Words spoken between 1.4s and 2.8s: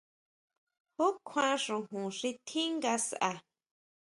xojon xi tjín